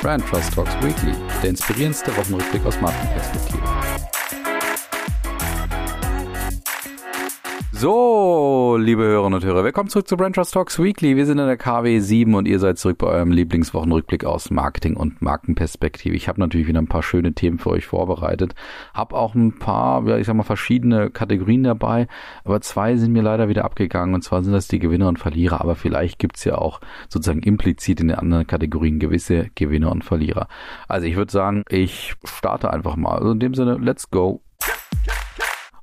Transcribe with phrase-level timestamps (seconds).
[0.00, 3.79] Brand Trust Talks Weekly, der inspirierendste Wochenrückblick aus Markenperspektive.
[7.80, 11.16] So, liebe Hörerinnen und Hörer, willkommen zurück zu Brand Trust Talks Weekly.
[11.16, 14.98] Wir sind in der KW 7 und ihr seid zurück bei eurem Lieblingswochenrückblick aus Marketing
[14.98, 16.14] und Markenperspektive.
[16.14, 18.54] Ich habe natürlich wieder ein paar schöne Themen für euch vorbereitet,
[18.92, 22.06] habe auch ein paar, ich sag mal, verschiedene Kategorien dabei,
[22.44, 25.62] aber zwei sind mir leider wieder abgegangen und zwar sind das die Gewinner und Verlierer,
[25.62, 30.48] aber vielleicht gibt's ja auch sozusagen implizit in den anderen Kategorien gewisse Gewinner und Verlierer.
[30.86, 33.16] Also ich würde sagen, ich starte einfach mal.
[33.16, 34.42] Also in dem Sinne, let's go.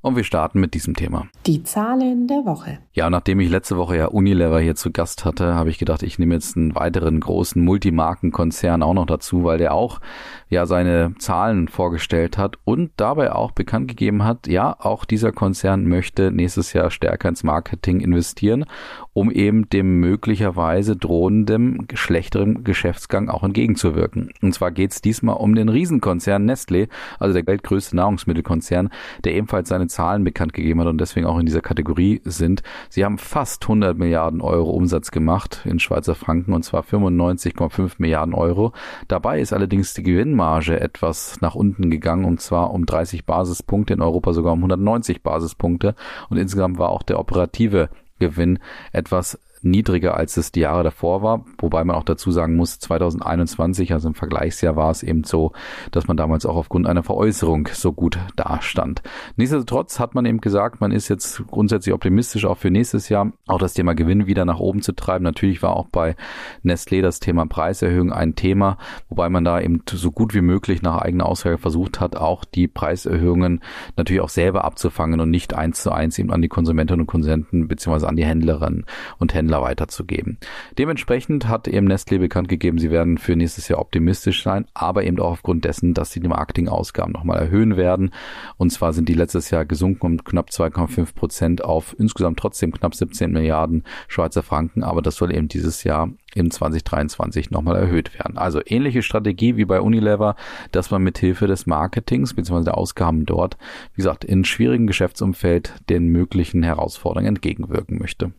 [0.08, 1.28] Und wir starten mit diesem Thema.
[1.48, 2.80] Die Zahlen der Woche.
[2.94, 6.18] Ja, nachdem ich letzte Woche ja Unilever hier zu Gast hatte, habe ich gedacht, ich
[6.18, 10.00] nehme jetzt einen weiteren großen Multimarkenkonzern auch noch dazu, weil der auch
[10.48, 15.86] ja seine Zahlen vorgestellt hat und dabei auch bekannt gegeben hat, ja, auch dieser Konzern
[15.86, 18.64] möchte nächstes Jahr stärker ins Marketing investieren,
[19.12, 24.32] um eben dem möglicherweise drohendem schlechteren Geschäftsgang auch entgegenzuwirken.
[24.42, 26.88] Und zwar geht es diesmal um den Riesenkonzern Nestlé,
[27.20, 28.90] also der weltgrößte Nahrungsmittelkonzern,
[29.26, 32.62] der ebenfalls seine Zahlen bekannt gegeben hat und deswegen auch in dieser Kategorie sind.
[32.88, 38.36] Sie haben fast 100 Milliarden Euro Umsatz gemacht in Schweizer Franken und zwar 95,5 Milliarden
[38.36, 38.74] Euro.
[39.08, 44.02] Dabei ist allerdings die Gewinnmarge etwas nach unten gegangen und zwar um 30 Basispunkte, in
[44.02, 45.96] Europa sogar um 190 Basispunkte
[46.30, 48.60] und insgesamt war auch der operative Gewinn
[48.92, 53.94] etwas niedriger als es die Jahre davor war, wobei man auch dazu sagen muss, 2021,
[53.94, 55.52] also im Vergleichsjahr war es eben so,
[55.92, 59.02] dass man damals auch aufgrund einer Veräußerung so gut dastand.
[59.36, 63.60] Nichtsdestotrotz hat man eben gesagt, man ist jetzt grundsätzlich optimistisch auch für nächstes Jahr, auch
[63.60, 65.24] das Thema Gewinn wieder nach oben zu treiben.
[65.24, 66.16] Natürlich war auch bei
[66.64, 68.78] Nestlé das Thema Preiserhöhung ein Thema,
[69.10, 72.68] wobei man da eben so gut wie möglich nach eigener Aussage versucht hat, auch die
[72.68, 73.62] Preiserhöhungen
[73.96, 77.68] natürlich auch selber abzufangen und nicht eins zu eins eben an die Konsumentinnen und Konsumenten
[77.68, 78.86] beziehungsweise an die Händlerinnen
[79.18, 80.38] und Händler Händler weiterzugeben.
[80.78, 85.20] Dementsprechend hat eben Nestlé bekannt gegeben, sie werden für nächstes Jahr optimistisch sein, aber eben
[85.20, 88.12] auch aufgrund dessen, dass sie die Marketingausgaben nochmal erhöhen werden.
[88.58, 92.94] Und zwar sind die letztes Jahr gesunken um knapp 2,5 Prozent auf insgesamt trotzdem knapp
[92.94, 98.38] 17 Milliarden Schweizer Franken, aber das soll eben dieses Jahr in 2023 nochmal erhöht werden.
[98.38, 100.36] Also ähnliche Strategie wie bei Unilever,
[100.72, 102.66] dass man mit Hilfe des Marketings bzw.
[102.66, 103.58] der Ausgaben dort,
[103.94, 108.34] wie gesagt, in schwierigen Geschäftsumfeld den möglichen Herausforderungen entgegenwirken möchte.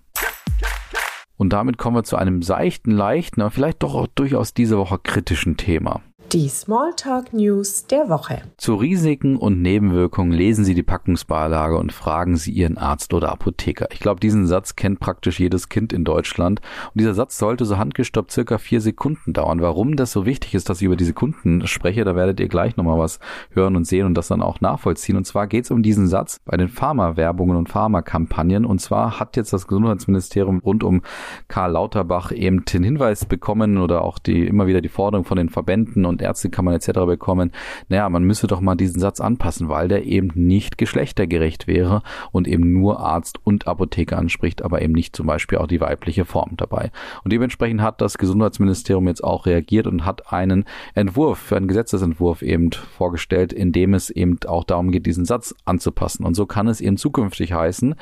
[1.39, 4.99] Und damit kommen wir zu einem seichten, leichten, aber vielleicht doch auch durchaus diese Woche
[4.99, 6.03] kritischen Thema.
[6.33, 8.43] Die Smalltalk News der Woche.
[8.59, 13.89] Zu Risiken und Nebenwirkungen lesen Sie die Packungsbeilage und fragen Sie Ihren Arzt oder Apotheker.
[13.93, 16.61] Ich glaube, diesen Satz kennt praktisch jedes Kind in Deutschland.
[16.93, 19.63] Und dieser Satz sollte so handgestoppt circa vier Sekunden dauern.
[19.63, 22.77] Warum das so wichtig ist, dass ich über diese Kunden spreche, da werdet ihr gleich
[22.77, 23.21] nochmal was
[23.53, 25.17] hören und sehen und das dann auch nachvollziehen.
[25.17, 28.67] Und zwar geht es um diesen Satz bei den Pharma-Werbungen und Pharmakampagnen.
[28.67, 31.01] Und zwar hat jetzt das Gesundheitsministerium rund um
[31.49, 35.49] Karl Lauterbach eben den Hinweis bekommen oder auch die immer wieder die Forderung von den
[35.49, 36.91] Verbänden und und Ärztekammern etc.
[37.07, 37.53] bekommen,
[37.89, 42.03] naja, man müsse doch mal diesen Satz anpassen, weil der eben nicht geschlechtergerecht wäre
[42.33, 46.25] und eben nur Arzt und Apotheker anspricht, aber eben nicht zum Beispiel auch die weibliche
[46.25, 46.91] Form dabei.
[47.25, 50.65] Und dementsprechend hat das Gesundheitsministerium jetzt auch reagiert und hat einen
[50.95, 56.25] Entwurf, einen Gesetzesentwurf eben vorgestellt, in dem es eben auch darum geht, diesen Satz anzupassen.
[56.25, 57.95] Und so kann es eben zukünftig heißen,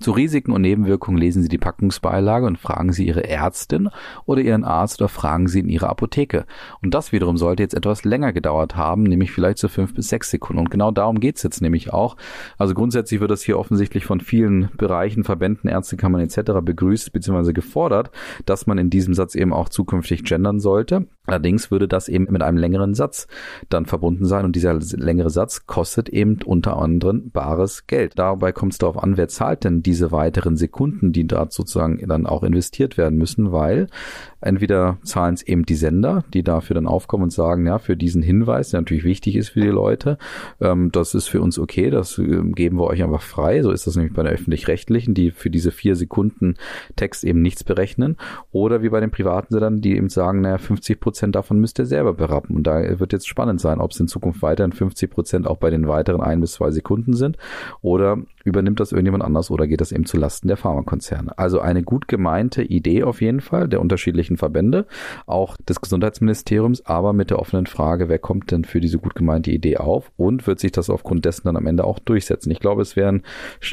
[0.00, 3.88] zu Risiken und Nebenwirkungen lesen Sie die Packungsbeilage und fragen Sie Ihre Ärztin
[4.24, 6.46] oder Ihren Arzt oder fragen Sie in Ihrer Apotheke.
[6.82, 10.30] Und das wiederum sollte jetzt etwas länger gedauert haben, nämlich vielleicht so fünf bis sechs
[10.30, 10.60] Sekunden.
[10.60, 12.16] Und genau darum geht's jetzt nämlich auch.
[12.58, 16.52] Also grundsätzlich wird das hier offensichtlich von vielen Bereichen, Verbänden, Ärztekammern etc.
[16.62, 17.52] begrüßt bzw.
[17.52, 18.10] gefordert,
[18.44, 21.06] dass man in diesem Satz eben auch zukünftig gendern sollte.
[21.26, 23.26] Allerdings würde das eben mit einem längeren Satz
[23.68, 28.12] dann verbunden sein und dieser längere Satz kostet eben unter anderem bares Geld.
[28.16, 32.26] Dabei kommt es darauf an, wer zahlt denn diese weiteren Sekunden, die dort sozusagen dann
[32.26, 33.88] auch investiert werden müssen, weil
[34.40, 38.22] entweder zahlen es eben die Sender, die dafür dann aufkommen und sagen, ja, für diesen
[38.22, 40.18] Hinweis, der natürlich wichtig ist für die Leute,
[40.60, 43.62] ähm, das ist für uns okay, das ähm, geben wir euch einfach frei.
[43.62, 46.54] So ist das nämlich bei der öffentlich-rechtlichen, die für diese vier Sekunden
[46.96, 48.16] Text eben nichts berechnen.
[48.52, 51.86] Oder wie bei den privaten Sendern, die eben sagen, naja, 50 Prozent davon müsst ihr
[51.86, 52.56] selber berappen.
[52.56, 55.70] Und da wird jetzt spannend sein, ob es in Zukunft weiterhin 50 Prozent auch bei
[55.70, 57.36] den weiteren ein bis zwei Sekunden sind
[57.82, 61.36] oder übernimmt das irgendjemand anders oder geht das eben zu Lasten der Pharmakonzerne.
[61.36, 64.86] Also eine gut gemeinte Idee auf jeden Fall der unterschiedlichen Verbände,
[65.26, 69.50] auch des Gesundheitsministeriums, aber mit der offenen Frage, wer kommt denn für diese gut gemeinte
[69.50, 72.50] Idee auf und wird sich das aufgrund dessen dann am Ende auch durchsetzen.
[72.52, 73.22] Ich glaube, es wäre ein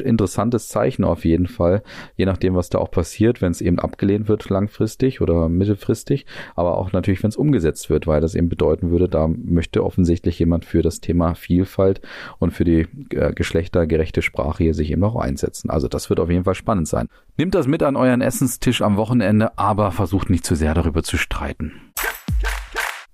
[0.02, 1.82] interessantes Zeichen auf jeden Fall,
[2.16, 6.78] je nachdem, was da auch passiert, wenn es eben abgelehnt wird langfristig oder mittelfristig, aber
[6.78, 10.64] auch natürlich, wenn es umgesetzt wird, weil das eben bedeuten würde, da möchte offensichtlich jemand
[10.64, 12.00] für das Thema Vielfalt
[12.40, 15.70] und für die äh, geschlechtergerechte Sprache hier sich eben auch einsetzen.
[15.70, 17.08] Also das wird auf jeden Fall spannend sein.
[17.36, 21.16] Nehmt das mit an euren Essenstisch am Wochenende, aber versucht nicht zu sehr darüber zu
[21.16, 21.72] streiten.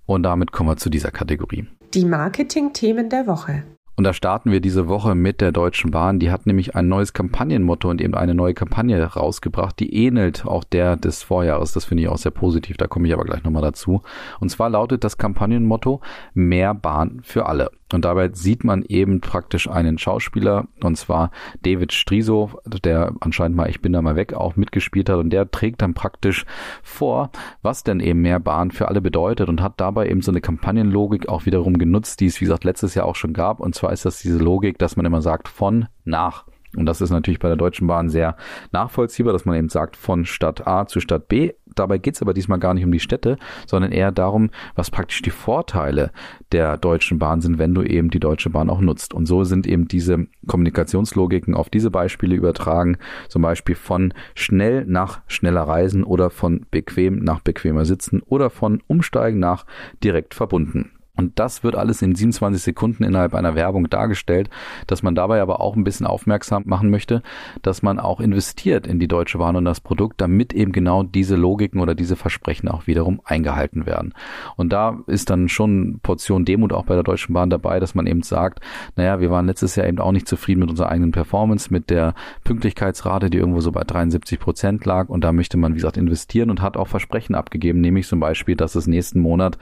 [0.06, 1.66] Und damit kommen wir zu dieser Kategorie.
[1.94, 3.64] Die Marketing-Themen der Woche.
[3.96, 6.18] Und da starten wir diese Woche mit der Deutschen Bahn.
[6.18, 10.64] Die hat nämlich ein neues Kampagnenmotto und eben eine neue Kampagne rausgebracht, die ähnelt auch
[10.64, 11.72] der des Vorjahres.
[11.72, 12.78] Das finde ich auch sehr positiv.
[12.78, 14.00] Da komme ich aber gleich nochmal dazu.
[14.40, 16.00] Und zwar lautet das Kampagnenmotto
[16.32, 17.70] Mehr Bahn für alle.
[17.92, 21.30] Und dabei sieht man eben praktisch einen Schauspieler, und zwar
[21.62, 22.50] David Striso,
[22.84, 25.18] der anscheinend mal Ich bin da mal weg auch mitgespielt hat.
[25.18, 26.44] Und der trägt dann praktisch
[26.82, 27.30] vor,
[27.62, 31.28] was denn eben mehr Bahn für alle bedeutet und hat dabei eben so eine Kampagnenlogik
[31.28, 33.60] auch wiederum genutzt, die es, wie gesagt, letztes Jahr auch schon gab.
[33.60, 36.44] Und zwar ist das diese Logik, dass man immer sagt von nach.
[36.76, 38.36] Und das ist natürlich bei der Deutschen Bahn sehr
[38.70, 41.52] nachvollziehbar, dass man eben sagt von Stadt A zu Stadt B.
[41.74, 45.22] Dabei geht es aber diesmal gar nicht um die Städte, sondern eher darum, was praktisch
[45.22, 46.12] die Vorteile
[46.52, 49.14] der Deutschen Bahn sind, wenn du eben die Deutsche Bahn auch nutzt.
[49.14, 55.22] Und so sind eben diese Kommunikationslogiken auf diese Beispiele übertragen, zum Beispiel von schnell nach
[55.26, 59.66] schneller Reisen oder von bequem nach bequemer Sitzen oder von Umsteigen nach
[60.02, 60.92] direkt verbunden.
[61.20, 64.48] Und das wird alles in 27 Sekunden innerhalb einer Werbung dargestellt,
[64.86, 67.22] dass man dabei aber auch ein bisschen aufmerksam machen möchte,
[67.60, 71.36] dass man auch investiert in die Deutsche Bahn und das Produkt, damit eben genau diese
[71.36, 74.14] Logiken oder diese Versprechen auch wiederum eingehalten werden.
[74.56, 78.06] Und da ist dann schon Portion Demut auch bei der Deutschen Bahn dabei, dass man
[78.06, 78.60] eben sagt,
[78.96, 82.14] naja, wir waren letztes Jahr eben auch nicht zufrieden mit unserer eigenen Performance, mit der
[82.44, 85.10] Pünktlichkeitsrate, die irgendwo so bei 73 Prozent lag.
[85.10, 88.56] Und da möchte man, wie gesagt, investieren und hat auch Versprechen abgegeben, nämlich zum Beispiel,
[88.56, 89.58] dass es nächsten Monat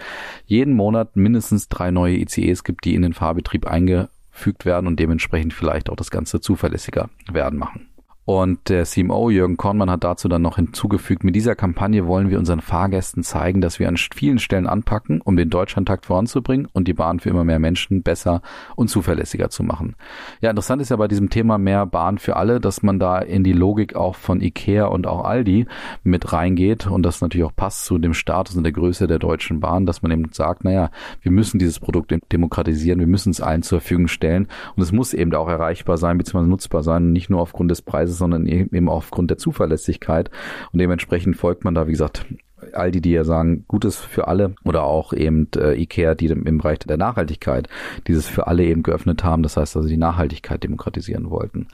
[0.47, 5.01] jeden Monat mindestens mindestens drei neue ICEs gibt, die in den Fahrbetrieb eingefügt werden und
[5.01, 7.88] dementsprechend vielleicht auch das Ganze zuverlässiger werden machen.
[8.29, 12.39] Und der CMO Jürgen Kornmann hat dazu dann noch hinzugefügt, mit dieser Kampagne wollen wir
[12.39, 16.93] unseren Fahrgästen zeigen, dass wir an vielen Stellen anpacken, um den Deutschlandtakt voranzubringen und die
[16.93, 18.43] Bahn für immer mehr Menschen besser
[18.77, 19.97] und zuverlässiger zu machen.
[20.43, 23.45] Ja, interessant ist ja bei diesem Thema mehr Bahn für alle, dass man da in
[23.45, 25.65] die Logik auch von Ikea und auch Aldi
[26.03, 29.61] mit reingeht und das natürlich auch passt zu dem Status und der Größe der Deutschen
[29.61, 30.91] Bahn, dass man eben sagt, naja,
[31.23, 35.15] wir müssen dieses Produkt demokratisieren, wir müssen es allen zur Verfügung stellen und es muss
[35.15, 36.43] eben auch erreichbar sein bzw.
[36.43, 40.31] nutzbar sein, nicht nur aufgrund des Preises, sondern eben aufgrund der Zuverlässigkeit.
[40.73, 42.27] Und dementsprechend folgt man da, wie gesagt,
[42.75, 46.59] all die, die ja sagen, Gutes für alle oder auch eben äh, IKEA, die im
[46.59, 47.69] Bereich der Nachhaltigkeit
[48.07, 49.43] dieses für alle eben geöffnet haben.
[49.43, 51.69] Das heißt also die Nachhaltigkeit demokratisieren wollten.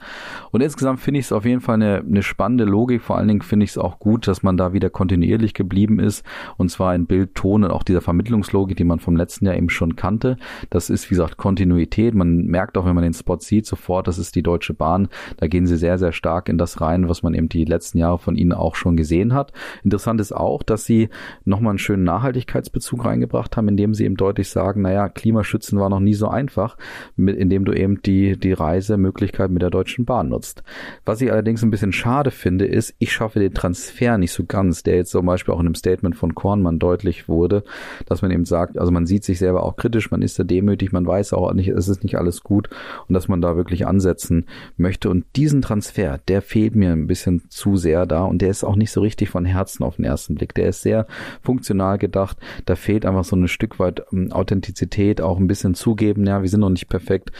[0.51, 3.01] Und insgesamt finde ich es auf jeden Fall eine, eine spannende Logik.
[3.01, 6.25] Vor allen Dingen finde ich es auch gut, dass man da wieder kontinuierlich geblieben ist
[6.57, 9.69] und zwar in Bild, Ton und auch dieser Vermittlungslogik, die man vom letzten Jahr eben
[9.69, 10.37] schon kannte.
[10.69, 12.13] Das ist, wie gesagt, Kontinuität.
[12.13, 15.09] Man merkt auch, wenn man den Spot sieht, sofort, das ist die Deutsche Bahn.
[15.37, 18.19] Da gehen sie sehr, sehr stark in das rein, was man eben die letzten Jahre
[18.19, 19.51] von ihnen auch schon gesehen hat.
[19.83, 21.09] Interessant ist auch, dass dass sie
[21.45, 25.99] nochmal einen schönen Nachhaltigkeitsbezug reingebracht haben, indem sie eben deutlich sagen, naja, Klimaschützen war noch
[25.99, 26.77] nie so einfach,
[27.15, 30.63] mit, indem du eben die, die Reisemöglichkeit mit der Deutschen Bahn nutzt.
[31.03, 34.83] Was ich allerdings ein bisschen schade finde, ist, ich schaffe den Transfer nicht so ganz,
[34.83, 37.63] der jetzt zum Beispiel auch in einem Statement von Kornmann deutlich wurde,
[38.05, 40.91] dass man eben sagt, also man sieht sich selber auch kritisch, man ist da demütig,
[40.91, 42.69] man weiß auch nicht, es ist nicht alles gut
[43.07, 44.45] und dass man da wirklich ansetzen
[44.77, 45.09] möchte.
[45.09, 48.75] Und diesen Transfer, der fehlt mir ein bisschen zu sehr da und der ist auch
[48.75, 50.53] nicht so richtig von Herzen auf den ersten Blick.
[50.53, 51.07] Der der ist sehr
[51.41, 52.37] funktional gedacht.
[52.65, 56.49] Da fehlt einfach so ein Stück weit ähm, Authentizität, auch ein bisschen zugeben, ja, wir
[56.49, 57.31] sind noch nicht perfekt,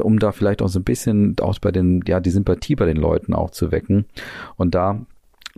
[0.00, 2.96] um da vielleicht auch so ein bisschen auch bei den, ja, die Sympathie bei den
[2.96, 4.06] Leuten auch zu wecken.
[4.56, 5.04] Und da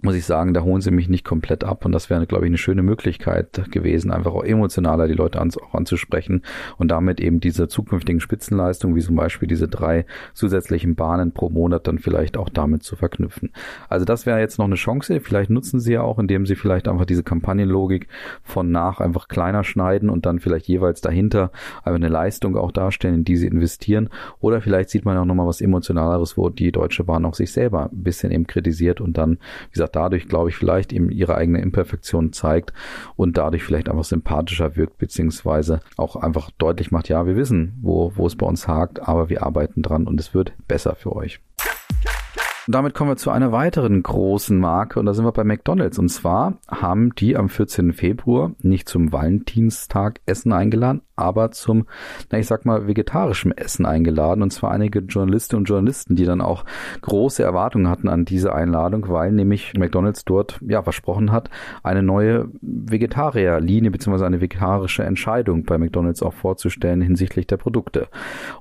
[0.02, 2.50] muss ich sagen, da holen sie mich nicht komplett ab und das wäre, glaube ich,
[2.50, 6.42] eine schöne Möglichkeit gewesen, einfach auch emotionaler die Leute an, auch anzusprechen
[6.76, 11.86] und damit eben diese zukünftigen Spitzenleistungen, wie zum Beispiel diese drei zusätzlichen Bahnen pro Monat,
[11.86, 13.52] dann vielleicht auch damit zu verknüpfen.
[13.88, 15.20] Also das wäre jetzt noch eine Chance.
[15.20, 18.08] Vielleicht nutzen sie ja auch, indem sie vielleicht einfach diese Kampagnenlogik
[18.42, 23.14] von nach einfach kleiner schneiden und dann vielleicht jeweils dahinter einfach eine Leistung auch darstellen,
[23.14, 24.10] in die sie investieren.
[24.40, 27.90] Oder vielleicht sieht man auch nochmal was Emotionaleres, wo die Deutsche Bahn auch sich selber
[27.90, 29.38] ein bisschen eben kritisiert und dann,
[29.68, 32.72] wie gesagt, gesagt, dadurch, glaube ich, vielleicht eben ihre eigene Imperfektion zeigt
[33.16, 38.12] und dadurch vielleicht einfach sympathischer wirkt, beziehungsweise auch einfach deutlich macht, ja, wir wissen, wo,
[38.16, 41.40] wo es bei uns hakt, aber wir arbeiten dran und es wird besser für euch.
[42.66, 46.00] Und damit kommen wir zu einer weiteren großen Marke und da sind wir bei McDonald's.
[46.00, 47.92] Und zwar haben die am 14.
[47.92, 51.86] Februar nicht zum Valentinstag Essen eingeladen, aber zum,
[52.30, 54.42] na ich sag mal, vegetarischen Essen eingeladen.
[54.42, 56.64] Und zwar einige Journalistinnen und Journalisten, die dann auch
[57.00, 61.50] große Erwartungen hatten an diese Einladung, weil nämlich McDonald's dort ja versprochen hat,
[61.82, 64.24] eine neue Vegetarierlinie bzw.
[64.24, 68.08] eine vegetarische Entscheidung bei McDonald's auch vorzustellen hinsichtlich der Produkte.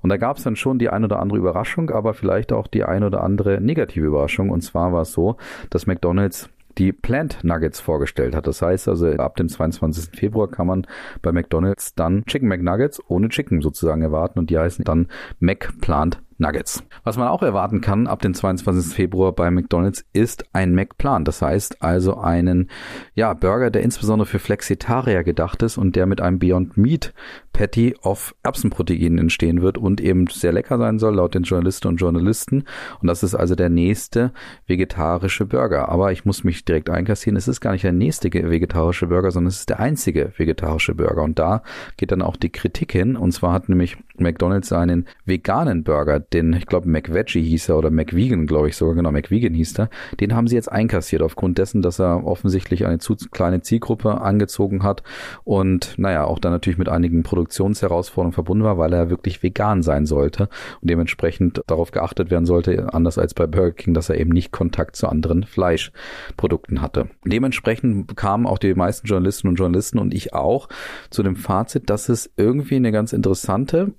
[0.02, 2.84] Und da gab es dann schon die ein oder andere Überraschung, aber vielleicht auch die
[2.84, 4.50] ein oder andere negative Überraschung.
[4.50, 5.38] Und zwar war es so,
[5.70, 8.48] dass McDonald's die Plant Nuggets vorgestellt hat.
[8.48, 10.18] Das heißt also, ab dem 22.
[10.18, 10.88] Februar kann man
[11.22, 15.08] bei McDonald's dann Chicken McNuggets ohne Chicken sozusagen erwarten und die heißen dann
[15.40, 16.84] McPlant Nuggets.
[17.04, 18.94] Was man auch erwarten kann ab dem 22.
[18.94, 21.24] Februar bei McDonald's ist ein McPlan.
[21.24, 22.70] Das heißt also einen
[23.14, 27.14] ja, Burger, der insbesondere für Flexitarier gedacht ist und der mit einem Beyond Meat
[27.56, 31.98] Patty auf Erbsenproteinen entstehen wird und eben sehr lecker sein soll, laut den Journalisten und
[31.98, 32.66] Journalisten.
[33.00, 34.34] Und das ist also der nächste
[34.68, 35.88] vegetarische Burger.
[35.88, 39.50] Aber ich muss mich direkt einkassieren, es ist gar nicht der nächste vegetarische Burger, sondern
[39.50, 41.24] es ist der einzige vegetarische Burger.
[41.24, 41.64] Und da
[41.96, 43.16] geht dann auch die Kritik hin.
[43.16, 47.92] Und zwar hat nämlich McDonald's einen veganen Burger, den, ich glaube, McVeggie hieß er oder
[47.92, 49.90] McVegan, glaube ich sogar, genau, McVegan hieß er.
[50.20, 54.84] Den haben sie jetzt einkassiert aufgrund dessen, dass er offensichtlich eine zu kleine Zielgruppe angezogen
[54.84, 55.04] hat
[55.44, 60.06] und, naja, auch dann natürlich mit einigen Produktionsherausforderungen verbunden war, weil er wirklich vegan sein
[60.06, 60.50] sollte
[60.82, 64.52] und dementsprechend darauf geachtet werden sollte, anders als bei Burger King, dass er eben nicht
[64.52, 67.10] Kontakt zu anderen Fleischprodukten hatte.
[67.26, 70.68] Dementsprechend kamen auch die meisten Journalisten und Journalisten und ich auch
[71.10, 73.94] zu dem Fazit, dass es irgendwie eine ganz interessante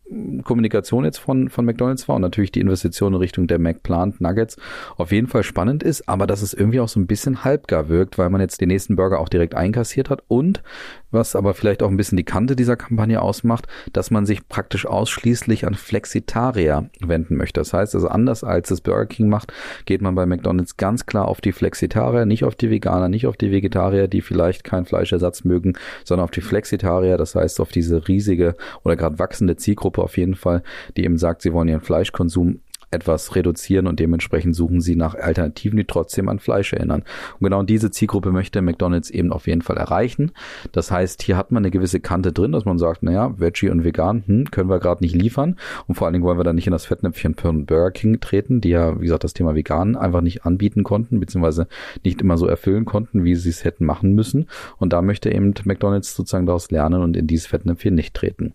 [0.45, 4.57] Kommunikation jetzt von, von McDonalds war und natürlich die Investition in Richtung der McPlant Nuggets
[4.97, 8.19] auf jeden Fall spannend ist, aber dass es irgendwie auch so ein bisschen halbgar wirkt,
[8.19, 10.63] weil man jetzt den nächsten Burger auch direkt einkassiert hat und
[11.11, 14.87] was aber vielleicht auch ein bisschen die Kante dieser Kampagne ausmacht, dass man sich praktisch
[14.87, 17.61] ausschließlich an Flexitarier wenden möchte.
[17.61, 19.53] Das heißt also anders als es Burger King macht,
[19.85, 23.37] geht man bei McDonald's ganz klar auf die Flexitarier, nicht auf die Veganer, nicht auf
[23.37, 28.09] die Vegetarier, die vielleicht keinen Fleischersatz mögen, sondern auf die Flexitarier, das heißt auf diese
[28.09, 30.63] riesige oder gerade wachsende Zielgruppe auf jeden Fall,
[30.97, 35.77] die eben sagt, sie wollen ihren Fleischkonsum etwas reduzieren und dementsprechend suchen sie nach Alternativen,
[35.77, 37.03] die trotzdem an Fleisch erinnern.
[37.39, 40.33] Und genau diese Zielgruppe möchte McDonald's eben auf jeden Fall erreichen.
[40.73, 43.85] Das heißt, hier hat man eine gewisse Kante drin, dass man sagt, naja, Veggie und
[43.85, 46.67] Vegan hm, können wir gerade nicht liefern und vor allen Dingen wollen wir dann nicht
[46.67, 50.21] in das Fettnäpfchen von Burger King treten, die ja, wie gesagt, das Thema Vegan einfach
[50.21, 51.67] nicht anbieten konnten, beziehungsweise
[52.05, 54.47] nicht immer so erfüllen konnten, wie sie es hätten machen müssen.
[54.79, 58.55] Und da möchte eben McDonald's sozusagen daraus lernen und in dieses Fettnäpfchen nicht treten.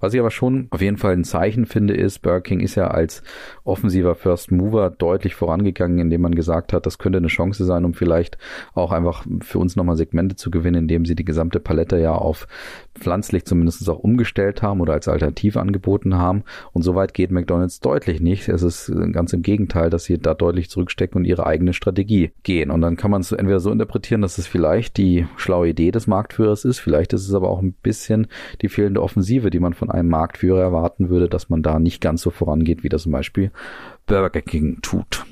[0.00, 2.88] Was ich aber schon auf jeden Fall ein Zeichen finde, ist, Burger King ist ja
[2.88, 3.22] als
[3.66, 7.94] offensiver First Mover deutlich vorangegangen, indem man gesagt hat, das könnte eine Chance sein, um
[7.94, 8.38] vielleicht
[8.74, 12.46] auch einfach für uns nochmal Segmente zu gewinnen, indem sie die gesamte Palette ja auf
[12.94, 16.44] pflanzlich zumindest auch umgestellt haben oder als Alternative angeboten haben.
[16.72, 18.48] Und so weit geht McDonald's deutlich nicht.
[18.48, 22.70] Es ist ganz im Gegenteil, dass sie da deutlich zurückstecken und ihre eigene Strategie gehen.
[22.70, 26.06] Und dann kann man es entweder so interpretieren, dass es vielleicht die schlaue Idee des
[26.06, 28.28] Marktführers ist, vielleicht ist es aber auch ein bisschen
[28.62, 32.22] die fehlende Offensive, die man von einem Marktführer erwarten würde, dass man da nicht ganz
[32.22, 33.50] so vorangeht, wie das zum Beispiel
[34.06, 35.22] Burger King tut.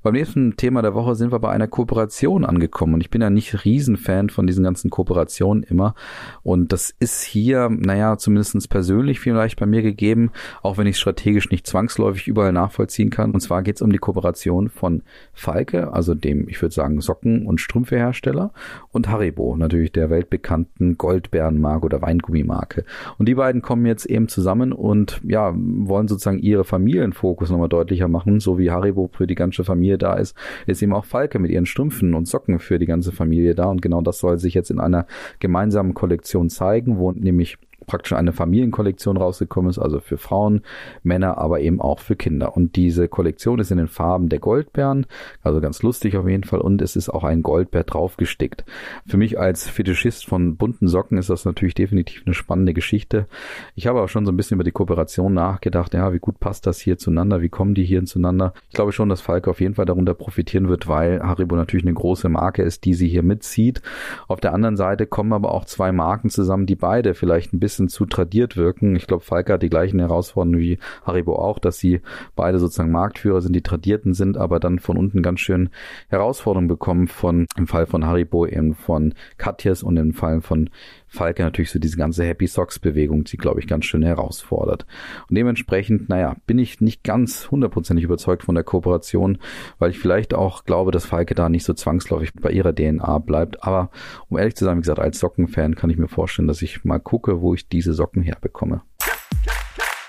[0.00, 3.30] Beim nächsten Thema der Woche sind wir bei einer Kooperation angekommen und ich bin ja
[3.30, 5.96] nicht Riesenfan von diesen ganzen Kooperationen immer
[6.44, 10.30] und das ist hier, naja, zumindest persönlich vielleicht bei mir gegeben,
[10.62, 13.32] auch wenn ich strategisch nicht zwangsläufig überall nachvollziehen kann.
[13.32, 15.02] Und zwar geht es um die Kooperation von
[15.32, 18.52] Falke, also dem, ich würde sagen, Socken- und Strümpfehersteller
[18.92, 22.84] und Haribo, natürlich der weltbekannten Goldbärenmarke oder Weingummimarke.
[23.18, 28.06] Und die beiden kommen jetzt eben zusammen und ja, wollen sozusagen ihre Familienfokus nochmal deutlicher
[28.06, 30.36] machen, so wie Haribo für die ganze Familie Da ist,
[30.66, 33.66] ist eben auch Falke mit ihren Strümpfen und Socken für die ganze Familie da.
[33.66, 35.06] Und genau das soll sich jetzt in einer
[35.40, 40.62] gemeinsamen Kollektion zeigen, wo nämlich praktisch eine Familienkollektion rausgekommen ist, also für Frauen,
[41.02, 42.56] Männer, aber eben auch für Kinder.
[42.56, 45.06] Und diese Kollektion ist in den Farben der Goldbären,
[45.42, 46.60] also ganz lustig auf jeden Fall.
[46.60, 48.64] Und es ist auch ein Goldbär draufgestickt.
[49.06, 53.26] Für mich als Fetischist von bunten Socken ist das natürlich definitiv eine spannende Geschichte.
[53.74, 55.94] Ich habe auch schon so ein bisschen über die Kooperation nachgedacht.
[55.94, 57.40] Ja, wie gut passt das hier zueinander?
[57.40, 58.52] Wie kommen die hier zueinander?
[58.68, 61.94] Ich glaube schon, dass Falke auf jeden Fall darunter profitieren wird, weil Haribo natürlich eine
[61.94, 63.80] große Marke ist, die sie hier mitzieht.
[64.26, 67.77] Auf der anderen Seite kommen aber auch zwei Marken zusammen, die beide vielleicht ein bisschen
[67.78, 68.96] bisschen zu tradiert wirken.
[68.96, 72.00] Ich glaube, Falke hat die gleichen Herausforderungen wie Haribo auch, dass sie
[72.34, 75.70] beide sozusagen Marktführer sind, die tradierten sind, aber dann von unten ganz schön
[76.08, 80.70] Herausforderungen bekommen von, im Fall von Haribo eben von Katjes und im Fall von
[81.08, 84.86] Falke natürlich so diese ganze Happy Socks Bewegung, die glaube ich ganz schön herausfordert.
[85.28, 89.38] Und dementsprechend, naja, bin ich nicht ganz hundertprozentig überzeugt von der Kooperation,
[89.78, 93.64] weil ich vielleicht auch glaube, dass Falke da nicht so zwangsläufig bei ihrer DNA bleibt.
[93.64, 93.90] Aber
[94.28, 96.98] um ehrlich zu sein, wie gesagt, als Sockenfan kann ich mir vorstellen, dass ich mal
[96.98, 98.82] gucke, wo ich diese Socken herbekomme.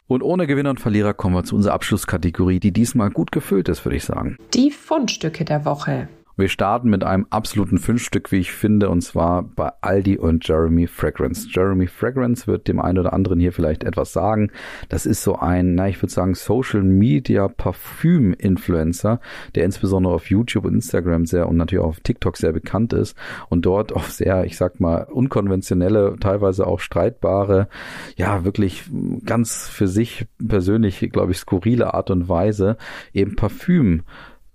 [0.08, 3.86] Und ohne Gewinner und Verlierer kommen wir zu unserer Abschlusskategorie, die diesmal gut gefüllt ist,
[3.86, 4.38] würde ich sagen.
[4.56, 6.10] Die Fundstücke der Woche.
[6.40, 10.88] Wir starten mit einem absoluten Fünfstück, wie ich finde, und zwar bei Aldi und Jeremy
[10.88, 11.50] Fragrance.
[11.52, 14.50] Jeremy Fragrance wird dem einen oder anderen hier vielleicht etwas sagen.
[14.88, 19.20] Das ist so ein, na, ich würde sagen, Social Media Parfüm Influencer,
[19.56, 23.18] der insbesondere auf YouTube und Instagram sehr und natürlich auch auf TikTok sehr bekannt ist
[23.50, 27.68] und dort auf sehr, ich sag mal, unkonventionelle, teilweise auch streitbare,
[28.16, 28.86] ja, wirklich
[29.26, 32.78] ganz für sich persönlich, glaube ich, skurrile Art und Weise
[33.12, 34.04] eben Parfüm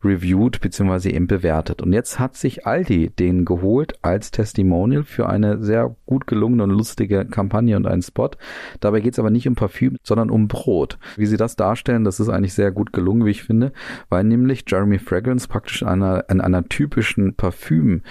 [0.05, 1.11] reviewed bzw.
[1.11, 1.83] eben bewertet.
[1.83, 6.71] Und jetzt hat sich Aldi den geholt als Testimonial für eine sehr gut gelungene und
[6.71, 8.31] lustige Kampagne und einen Spot.
[8.81, 10.99] Dabei geht es aber nicht um Parfüm, sondern um Brot.
[11.17, 13.73] Wie sie das darstellen, das ist eigentlich sehr gut gelungen, wie ich finde,
[14.09, 18.03] weil nämlich Jeremy Fragrance praktisch in einer, in einer typischen Parfüm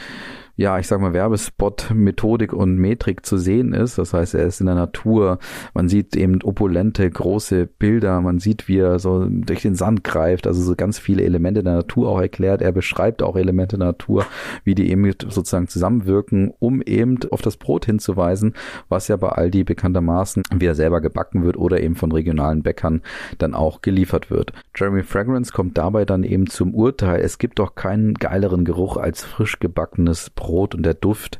[0.55, 3.97] ja, ich sag mal, Werbespot, Methodik und Metrik zu sehen ist.
[3.97, 5.39] Das heißt, er ist in der Natur.
[5.73, 8.21] Man sieht eben opulente, große Bilder.
[8.21, 10.45] Man sieht, wie er so durch den Sand greift.
[10.45, 12.61] Also so ganz viele Elemente der Natur auch erklärt.
[12.61, 14.27] Er beschreibt auch Elemente der Natur,
[14.63, 18.53] wie die eben sozusagen zusammenwirken, um eben auf das Brot hinzuweisen,
[18.89, 23.01] was ja bei Aldi bekanntermaßen, wie er selber gebacken wird oder eben von regionalen Bäckern
[23.39, 24.53] dann auch geliefert wird.
[24.75, 29.23] Jeremy Fragrance kommt dabei dann eben zum Urteil, es gibt doch keinen geileren Geruch als
[29.23, 31.39] frisch gebackenes Brot Brot und der Duft,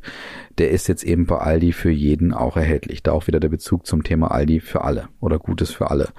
[0.58, 3.04] der ist jetzt eben bei Aldi für jeden auch erhältlich.
[3.04, 6.10] Da auch wieder der Bezug zum Thema Aldi für alle oder Gutes für alle.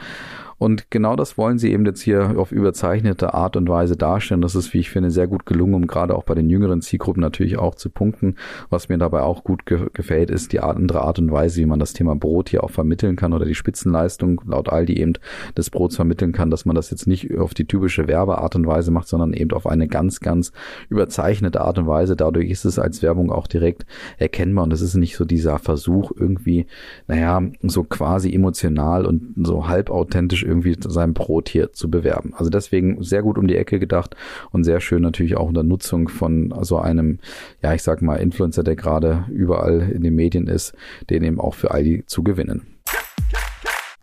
[0.58, 4.40] Und genau das wollen sie eben jetzt hier auf überzeichnete Art und Weise darstellen.
[4.40, 7.20] Das ist, wie ich finde, sehr gut gelungen, um gerade auch bei den jüngeren Zielgruppen
[7.20, 8.36] natürlich auch zu punkten.
[8.70, 11.78] Was mir dabei auch gut ge gefällt, ist die andere Art und Weise, wie man
[11.78, 15.14] das Thema Brot hier auch vermitteln kann oder die Spitzenleistung laut Aldi eben
[15.56, 18.90] des Brots vermitteln kann, dass man das jetzt nicht auf die typische Werbeart und Weise
[18.90, 20.52] macht, sondern eben auf eine ganz, ganz
[20.88, 22.16] überzeichnete Art und Weise.
[22.16, 23.86] Dadurch ist es als Werbung auch direkt
[24.18, 26.66] erkennbar und es ist nicht so dieser Versuch irgendwie,
[27.06, 32.34] naja, so quasi emotional und so halb authentisch irgendwie sein Brot hier zu bewerben.
[32.36, 34.14] Also deswegen sehr gut um die Ecke gedacht
[34.50, 37.18] und sehr schön natürlich auch unter Nutzung von so einem,
[37.62, 40.74] ja, ich sag mal, Influencer, der gerade überall in den Medien ist,
[41.10, 42.62] den eben auch für Aldi zu gewinnen.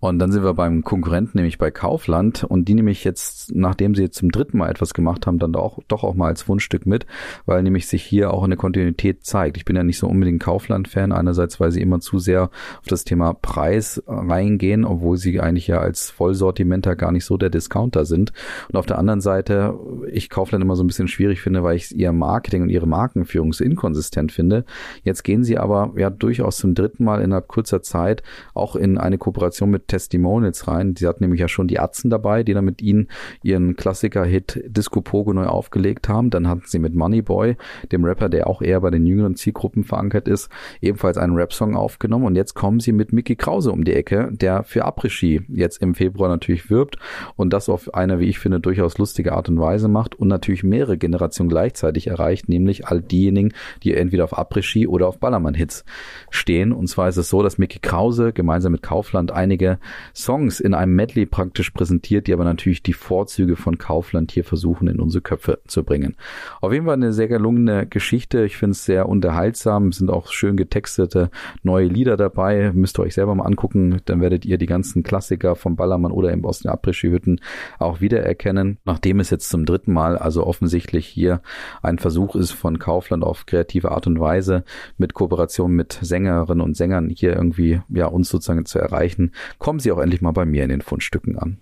[0.01, 2.43] Und dann sind wir beim Konkurrenten, nämlich bei Kaufland.
[2.43, 5.55] Und die nehme ich jetzt, nachdem sie jetzt zum dritten Mal etwas gemacht haben, dann
[5.55, 7.05] auch, doch auch mal als Fundstück mit,
[7.45, 9.57] weil nämlich sich hier auch eine Kontinuität zeigt.
[9.57, 12.45] Ich bin ja nicht so unbedingt Kaufland-Fan, einerseits, weil sie immer zu sehr
[12.79, 17.51] auf das Thema Preis reingehen, obwohl sie eigentlich ja als Vollsortimenter gar nicht so der
[17.51, 18.33] Discounter sind.
[18.69, 19.77] Und auf der anderen Seite,
[20.11, 23.53] ich Kaufland immer so ein bisschen schwierig finde, weil ich ihr Marketing und ihre Markenführung
[23.53, 24.65] so inkonsistent finde.
[25.03, 28.23] Jetzt gehen sie aber ja durchaus zum dritten Mal innerhalb kurzer Zeit
[28.55, 30.95] auch in eine Kooperation mit Testimonials rein.
[30.95, 33.09] Sie hat nämlich ja schon die Atzen dabei, die dann mit ihnen
[33.43, 36.29] ihren Klassiker-Hit Disco Pogo neu aufgelegt haben.
[36.29, 37.57] Dann hatten sie mit Moneyboy,
[37.91, 40.49] dem Rapper, der auch eher bei den jüngeren Zielgruppen verankert ist,
[40.79, 42.25] ebenfalls einen Rap-Song aufgenommen.
[42.25, 45.93] Und jetzt kommen sie mit Mickey Krause um die Ecke, der für Après-Ski jetzt im
[45.93, 46.97] Februar natürlich wirbt
[47.35, 50.63] und das auf eine, wie ich finde, durchaus lustige Art und Weise macht und natürlich
[50.63, 55.83] mehrere Generationen gleichzeitig erreicht, nämlich all diejenigen, die entweder auf Après-Ski oder auf Ballermann-Hits
[56.29, 56.71] stehen.
[56.71, 59.79] Und zwar ist es so, dass Mickey Krause gemeinsam mit Kaufland einige
[60.15, 64.87] Songs in einem Medley praktisch präsentiert, die aber natürlich die Vorzüge von Kaufland hier versuchen
[64.87, 66.15] in unsere Köpfe zu bringen.
[66.61, 68.43] Auf jeden Fall eine sehr gelungene Geschichte.
[68.43, 69.89] Ich finde es sehr unterhaltsam.
[69.89, 71.29] Es sind auch schön getextete
[71.63, 72.71] neue Lieder dabei.
[72.73, 74.01] Müsst ihr euch selber mal angucken.
[74.05, 77.41] Dann werdet ihr die ganzen Klassiker vom Ballermann oder eben aus den Abrischi-Hütten
[77.79, 78.77] auch wiedererkennen.
[78.85, 81.41] Nachdem es jetzt zum dritten Mal also offensichtlich hier
[81.81, 84.63] ein Versuch ist von Kaufland auf kreative Art und Weise
[84.97, 89.31] mit Kooperation mit Sängerinnen und Sängern hier irgendwie ja uns sozusagen zu erreichen,
[89.71, 91.61] kommen Sie auch endlich mal bei mir in den Fundstücken an.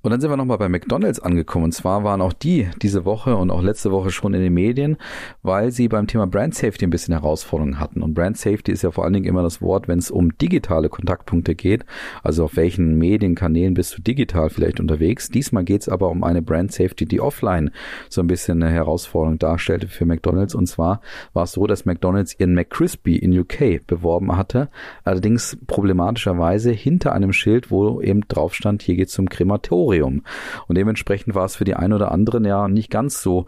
[0.00, 1.64] Und dann sind wir nochmal bei McDonalds angekommen.
[1.64, 4.96] Und zwar waren auch die diese Woche und auch letzte Woche schon in den Medien,
[5.42, 8.02] weil sie beim Thema Brand Safety ein bisschen Herausforderungen hatten.
[8.02, 10.88] Und Brand Safety ist ja vor allen Dingen immer das Wort, wenn es um digitale
[10.88, 11.84] Kontaktpunkte geht.
[12.22, 15.30] Also auf welchen Medienkanälen bist du digital vielleicht unterwegs.
[15.30, 17.72] Diesmal geht es aber um eine Brand Safety, die offline
[18.08, 20.54] so ein bisschen eine Herausforderung darstellte für McDonalds.
[20.54, 21.00] Und zwar
[21.32, 24.68] war es so, dass McDonalds ihren McCrispy in UK beworben hatte.
[25.02, 29.87] Allerdings problematischerweise hinter einem Schild, wo eben drauf stand, hier geht es zum Krematorium.
[29.88, 30.22] Krematorium.
[30.66, 33.46] Und dementsprechend war es für die ein oder anderen ja nicht ganz so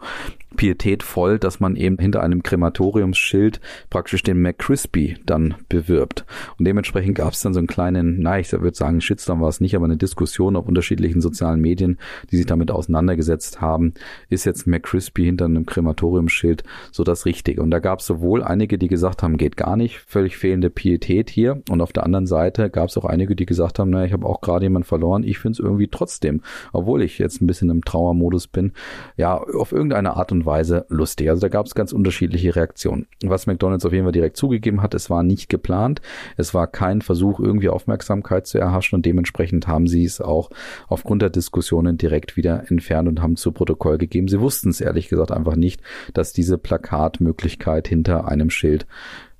[0.55, 6.25] pietätvoll, dass man eben hinter einem Krematoriumsschild praktisch den McCrispy dann bewirbt.
[6.57, 9.61] Und dementsprechend gab es dann so einen kleinen, na, ich würde sagen, Shitstorm war es
[9.61, 11.97] nicht, aber eine Diskussion auf unterschiedlichen sozialen Medien,
[12.31, 13.93] die sich damit auseinandergesetzt haben,
[14.29, 17.61] ist jetzt McCrispy hinter einem Krematoriumsschild so das Richtige.
[17.61, 21.29] Und da gab es sowohl einige, die gesagt haben, geht gar nicht, völlig fehlende Pietät
[21.29, 21.61] hier.
[21.69, 24.25] Und auf der anderen Seite gab es auch einige, die gesagt haben, na, ich habe
[24.25, 26.41] auch gerade jemanden verloren, ich finde es irgendwie trotzdem,
[26.73, 28.73] obwohl ich jetzt ein bisschen im Trauermodus bin,
[29.17, 31.29] ja, auf irgendeine Art und und Weise lustig.
[31.29, 33.07] Also da gab es ganz unterschiedliche Reaktionen.
[33.23, 36.01] Was McDonald's auf jeden Fall direkt zugegeben hat, es war nicht geplant.
[36.37, 40.49] Es war kein Versuch, irgendwie Aufmerksamkeit zu erhaschen und dementsprechend haben sie es auch
[40.87, 44.27] aufgrund der Diskussionen direkt wieder entfernt und haben zu Protokoll gegeben.
[44.27, 45.81] Sie wussten es ehrlich gesagt einfach nicht,
[46.13, 48.87] dass diese Plakatmöglichkeit hinter einem Schild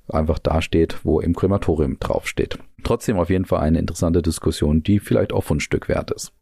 [0.08, 2.58] einfach dasteht, wo im Krematorium draufsteht.
[2.82, 6.32] Trotzdem auf jeden Fall eine interessante Diskussion, die vielleicht auch Fundstück wert ist.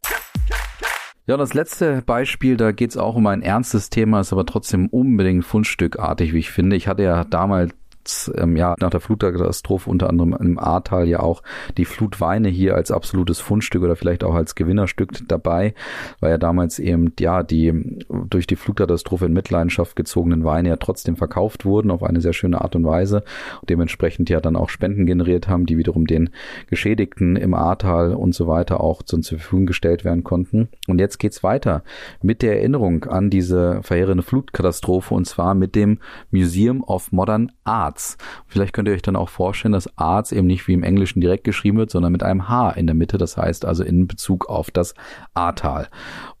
[1.27, 4.87] Ja, das letzte Beispiel, da geht es auch um ein ernstes Thema, ist aber trotzdem
[4.87, 6.75] unbedingt fundstückartig, wie ich finde.
[6.75, 7.73] Ich hatte ja damals
[8.35, 11.43] ähm, ja nach der Flutkatastrophe unter anderem im Ahrtal ja auch
[11.77, 15.73] die Flutweine hier als absolutes Fundstück oder vielleicht auch als Gewinnerstück dabei,
[16.19, 21.15] weil ja damals eben ja die durch die Flutkatastrophe in Mitleidenschaft gezogenen Weine ja trotzdem
[21.15, 23.23] verkauft wurden auf eine sehr schöne Art und Weise.
[23.61, 26.29] Und dementsprechend ja dann auch Spenden generiert haben, die wiederum den
[26.67, 30.69] Geschädigten im Ahrtal und so weiter auch zur Verfügung gestellt werden konnten.
[30.87, 31.83] Und jetzt geht's weiter
[32.21, 35.99] mit der Erinnerung an diese verheerende Flutkatastrophe und zwar mit dem
[36.31, 37.51] Museum of Modern
[37.91, 38.17] Arts.
[38.47, 41.43] Vielleicht könnt ihr euch dann auch vorstellen, dass Arts eben nicht wie im Englischen direkt
[41.43, 43.17] geschrieben wird, sondern mit einem H in der Mitte.
[43.17, 44.93] Das heißt also in Bezug auf das
[45.33, 45.89] Ahrtal.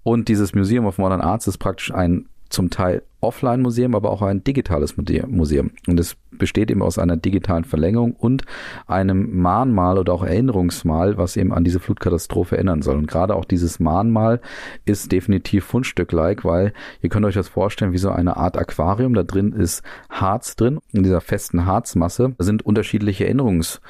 [0.03, 4.43] Und dieses Museum of Modern Arts ist praktisch ein zum Teil Offline-Museum, aber auch ein
[4.43, 5.71] digitales Museum.
[5.87, 8.43] Und es besteht eben aus einer digitalen Verlängerung und
[8.87, 12.97] einem Mahnmal oder auch Erinnerungsmal, was eben an diese Flutkatastrophe erinnern soll.
[12.97, 14.41] Und gerade auch dieses Mahnmal
[14.85, 19.13] ist definitiv Fundstück-like, weil ihr könnt euch das vorstellen wie so eine Art Aquarium.
[19.13, 23.81] Da drin ist Harz drin, in dieser festen Harzmasse sind unterschiedliche Erinnerungs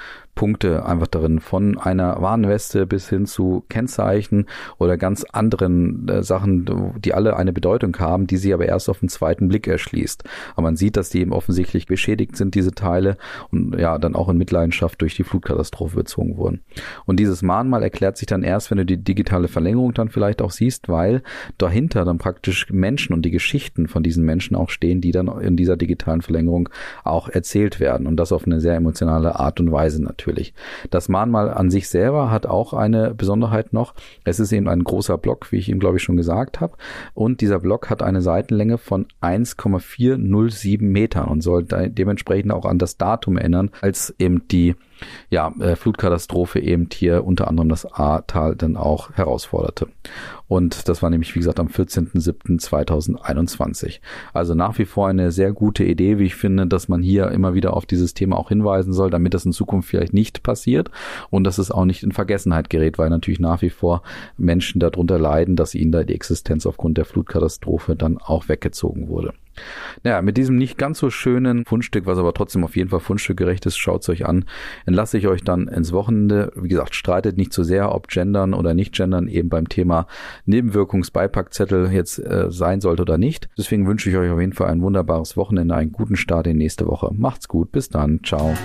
[0.41, 4.47] Punkte einfach darin, von einer Warnweste bis hin zu Kennzeichen
[4.79, 9.01] oder ganz anderen äh, Sachen, die alle eine Bedeutung haben, die sie aber erst auf
[9.01, 10.23] den zweiten Blick erschließt.
[10.53, 13.17] Aber man sieht, dass die eben offensichtlich beschädigt sind, diese Teile,
[13.51, 16.61] und ja, dann auch in Mitleidenschaft durch die Flutkatastrophe bezogen wurden.
[17.05, 20.49] Und dieses Mahnmal erklärt sich dann erst, wenn du die digitale Verlängerung dann vielleicht auch
[20.49, 21.21] siehst, weil
[21.59, 25.55] dahinter dann praktisch Menschen und die Geschichten von diesen Menschen auch stehen, die dann in
[25.55, 26.69] dieser digitalen Verlängerung
[27.03, 28.07] auch erzählt werden.
[28.07, 30.53] Und das auf eine sehr emotionale Art und Weise natürlich natürlich.
[30.89, 33.93] Das Mahnmal an sich selber hat auch eine Besonderheit noch.
[34.23, 36.77] Es ist eben ein großer Block, wie ich ihm glaube ich schon gesagt habe.
[37.13, 42.97] Und dieser Block hat eine Seitenlänge von 1,407 Metern und soll dementsprechend auch an das
[42.97, 44.75] Datum erinnern, als eben die
[45.29, 49.87] ja, äh, Flutkatastrophe eben hier unter anderem das Ahrtal dann auch herausforderte.
[50.47, 54.01] Und das war nämlich, wie gesagt, am 14.07.2021.
[54.33, 57.53] Also nach wie vor eine sehr gute Idee, wie ich finde, dass man hier immer
[57.53, 60.91] wieder auf dieses Thema auch hinweisen soll, damit das in Zukunft vielleicht nicht passiert
[61.29, 64.03] und dass es auch nicht in Vergessenheit gerät, weil natürlich nach wie vor
[64.37, 69.31] Menschen darunter leiden, dass ihnen da die Existenz aufgrund der Flutkatastrophe dann auch weggezogen wurde.
[70.03, 73.65] Naja, mit diesem nicht ganz so schönen Fundstück, was aber trotzdem auf jeden Fall fundstückgerecht
[73.65, 74.45] ist, schaut es euch an.
[74.85, 76.51] Entlasse ich euch dann ins Wochenende.
[76.55, 80.07] Wie gesagt, streitet nicht zu so sehr, ob Gendern oder nicht Gendern eben beim Thema
[80.45, 83.49] Nebenwirkungsbeipackzettel jetzt äh, sein sollte oder nicht.
[83.57, 86.87] Deswegen wünsche ich euch auf jeden Fall ein wunderbares Wochenende, einen guten Start in nächste
[86.87, 87.11] Woche.
[87.13, 88.55] Macht's gut, bis dann, ciao.